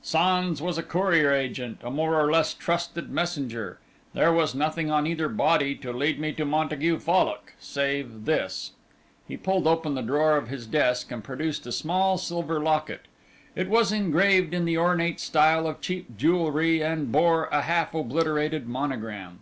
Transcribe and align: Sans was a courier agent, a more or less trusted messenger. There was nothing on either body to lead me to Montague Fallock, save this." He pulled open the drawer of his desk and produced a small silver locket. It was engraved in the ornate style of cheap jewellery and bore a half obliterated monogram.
Sans 0.00 0.62
was 0.62 0.78
a 0.78 0.82
courier 0.84 1.32
agent, 1.32 1.78
a 1.82 1.90
more 1.90 2.20
or 2.22 2.30
less 2.30 2.54
trusted 2.54 3.10
messenger. 3.10 3.80
There 4.14 4.32
was 4.32 4.54
nothing 4.54 4.92
on 4.92 5.08
either 5.08 5.28
body 5.28 5.74
to 5.74 5.92
lead 5.92 6.20
me 6.20 6.32
to 6.34 6.44
Montague 6.44 7.00
Fallock, 7.00 7.54
save 7.58 8.24
this." 8.24 8.74
He 9.26 9.36
pulled 9.36 9.66
open 9.66 9.96
the 9.96 10.02
drawer 10.02 10.36
of 10.36 10.46
his 10.46 10.68
desk 10.68 11.10
and 11.10 11.24
produced 11.24 11.66
a 11.66 11.72
small 11.72 12.16
silver 12.16 12.60
locket. 12.60 13.06
It 13.56 13.68
was 13.68 13.90
engraved 13.90 14.54
in 14.54 14.66
the 14.66 14.78
ornate 14.78 15.18
style 15.18 15.66
of 15.66 15.80
cheap 15.80 16.16
jewellery 16.16 16.80
and 16.80 17.10
bore 17.10 17.46
a 17.46 17.62
half 17.62 17.92
obliterated 17.92 18.68
monogram. 18.68 19.40